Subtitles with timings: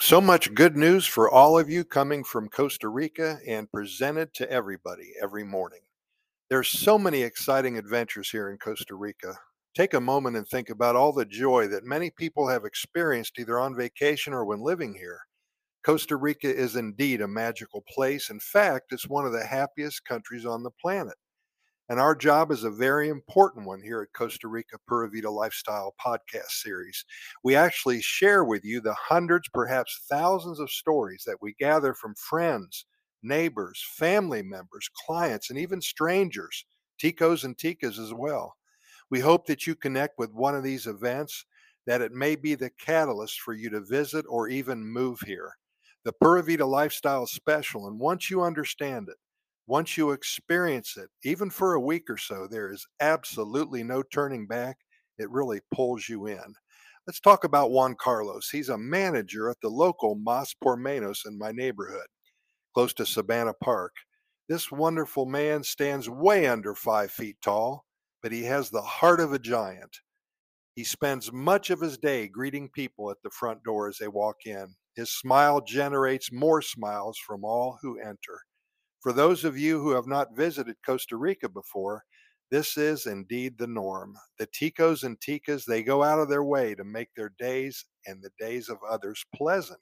[0.00, 4.50] So much good news for all of you coming from Costa Rica and presented to
[4.50, 5.82] everybody every morning.
[6.48, 9.34] There's so many exciting adventures here in Costa Rica.
[9.74, 13.60] Take a moment and think about all the joy that many people have experienced either
[13.60, 15.20] on vacation or when living here.
[15.84, 18.30] Costa Rica is indeed a magical place.
[18.30, 21.16] In fact, it's one of the happiest countries on the planet.
[21.90, 25.92] And our job is a very important one here at Costa Rica Pura Vida Lifestyle
[26.00, 27.04] podcast series.
[27.42, 32.14] We actually share with you the hundreds, perhaps thousands of stories that we gather from
[32.14, 32.86] friends,
[33.24, 36.64] neighbors, family members, clients, and even strangers,
[37.02, 38.54] ticos and ticas as well.
[39.10, 41.44] We hope that you connect with one of these events,
[41.88, 45.56] that it may be the catalyst for you to visit or even move here.
[46.04, 49.16] The Pura Vida Lifestyle Special, and once you understand it,
[49.70, 54.44] once you experience it, even for a week or so, there is absolutely no turning
[54.44, 54.76] back.
[55.16, 56.54] It really pulls you in.
[57.06, 58.48] Let's talk about Juan Carlos.
[58.50, 62.08] He's a manager at the local Mas por Menos in my neighborhood,
[62.74, 63.92] close to Sabana Park.
[64.48, 67.84] This wonderful man stands way under five feet tall,
[68.24, 70.00] but he has the heart of a giant.
[70.74, 74.46] He spends much of his day greeting people at the front door as they walk
[74.46, 74.74] in.
[74.96, 78.40] His smile generates more smiles from all who enter.
[79.00, 82.04] For those of you who have not visited Costa Rica before,
[82.50, 84.14] this is indeed the norm.
[84.38, 88.22] The ticos and ticas, they go out of their way to make their days and
[88.22, 89.80] the days of others pleasant.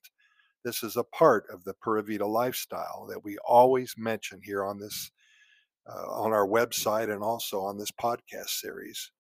[0.65, 4.79] This is a part of the Pura Vida lifestyle that we always mention here on
[4.79, 5.11] this
[5.89, 9.11] uh, on our website and also on this podcast series.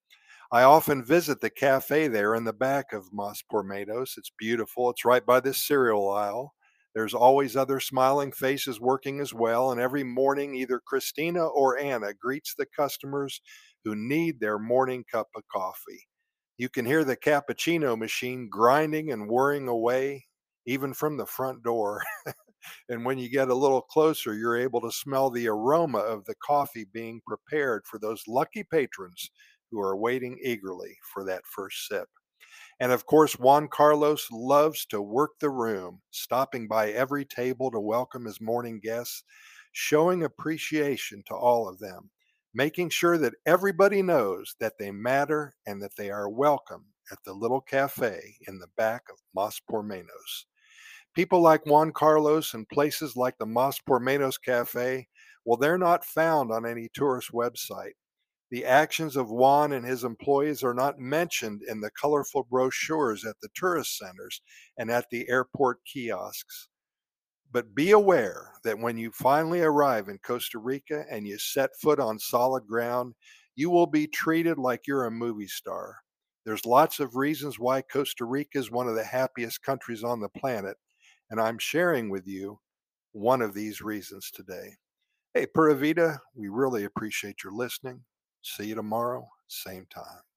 [0.52, 4.18] I often visit the cafe there in the back of Mas por Menos.
[4.18, 4.90] It's beautiful.
[4.90, 6.54] It's right by this cereal aisle.
[6.94, 12.14] There's always other smiling faces working as well, and every morning either Christina or Anna
[12.14, 13.40] greets the customers
[13.84, 16.08] who need their morning cup of coffee.
[16.58, 20.26] You can hear the cappuccino machine grinding and whirring away,
[20.66, 22.02] even from the front door.
[22.88, 26.34] and when you get a little closer, you're able to smell the aroma of the
[26.36, 29.30] coffee being prepared for those lucky patrons
[29.70, 32.08] who are waiting eagerly for that first sip.
[32.80, 37.80] And of course, Juan Carlos loves to work the room, stopping by every table to
[37.80, 39.24] welcome his morning guests,
[39.72, 42.10] showing appreciation to all of them,
[42.54, 47.32] making sure that everybody knows that they matter and that they are welcome at the
[47.32, 50.44] little cafe in the back of Mas por Menos.
[51.14, 55.08] People like Juan Carlos and places like the Mas por Menos Cafe,
[55.44, 57.94] well, they're not found on any tourist website.
[58.50, 63.36] The actions of Juan and his employees are not mentioned in the colorful brochures at
[63.42, 64.40] the tourist centers
[64.78, 66.68] and at the airport kiosks.
[67.50, 72.00] But be aware that when you finally arrive in Costa Rica and you set foot
[72.00, 73.14] on solid ground,
[73.54, 75.96] you will be treated like you're a movie star.
[76.44, 80.28] There's lots of reasons why Costa Rica is one of the happiest countries on the
[80.30, 80.76] planet,
[81.30, 82.60] and I'm sharing with you
[83.12, 84.76] one of these reasons today.
[85.34, 88.04] Hey, Pura Vida, we really appreciate your listening.
[88.42, 90.27] See you tomorrow, same time.